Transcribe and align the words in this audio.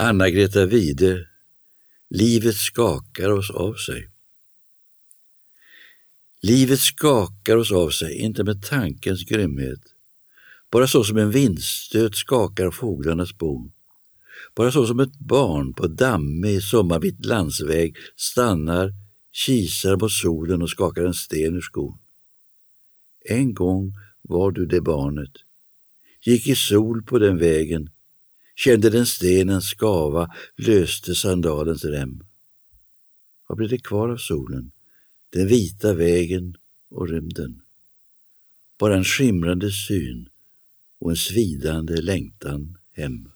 Anna-Greta 0.00 0.66
Wide 0.66 1.26
Livet 2.10 2.54
skakar 2.54 3.30
oss 3.30 3.50
av 3.50 3.74
sig. 3.74 4.08
Livet 6.42 6.78
skakar 6.78 7.56
oss 7.56 7.72
av 7.72 7.90
sig, 7.90 8.14
inte 8.14 8.44
med 8.44 8.62
tankens 8.62 9.24
grymhet. 9.24 9.80
Bara 10.70 10.86
så 10.86 11.04
som 11.04 11.16
en 11.16 11.30
vindstöt 11.30 12.16
skakar 12.16 12.70
fåglarnas 12.70 13.38
bon. 13.38 13.72
Bara 14.54 14.72
så 14.72 14.86
som 14.86 15.00
ett 15.00 15.18
barn 15.18 15.74
på 15.74 15.86
dammig 15.86 16.62
sommarvitt 16.62 17.24
landsväg 17.24 17.96
stannar, 18.16 18.92
kisar 19.32 19.96
mot 19.96 20.12
solen 20.12 20.62
och 20.62 20.70
skakar 20.70 21.04
en 21.04 21.14
sten 21.14 21.56
ur 21.56 21.60
skon. 21.60 21.98
En 23.24 23.54
gång 23.54 23.92
var 24.22 24.50
du 24.50 24.66
det 24.66 24.80
barnet, 24.80 25.32
gick 26.22 26.48
i 26.48 26.54
sol 26.54 27.02
på 27.02 27.18
den 27.18 27.38
vägen, 27.38 27.90
kände 28.58 28.90
den 28.90 29.06
stenen 29.06 29.62
skava, 29.62 30.34
löste 30.56 31.14
sandalens 31.14 31.84
rem. 31.84 32.22
Vad 33.48 33.58
blev 33.58 33.70
det 33.70 33.78
kvar 33.78 34.08
av 34.08 34.16
solen, 34.16 34.72
den 35.30 35.46
vita 35.46 35.94
vägen 35.94 36.56
och 36.90 37.08
rymden? 37.08 37.62
Bara 38.78 38.96
en 38.96 39.04
skimrande 39.04 39.70
syn 39.70 40.28
och 41.00 41.10
en 41.10 41.16
svidande 41.16 42.00
längtan 42.00 42.78
hem. 42.92 43.28